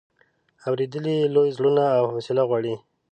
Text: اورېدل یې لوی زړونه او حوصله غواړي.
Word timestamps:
اورېدل 0.65 1.05
یې 1.13 1.31
لوی 1.35 1.49
زړونه 1.57 1.83
او 1.97 2.03
حوصله 2.11 2.43
غواړي. 2.49 2.73